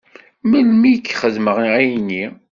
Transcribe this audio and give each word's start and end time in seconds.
Melmi 0.49 0.87
i 0.93 0.97
k-xedmeɣ 0.99 1.57
ayenni? 1.77 2.25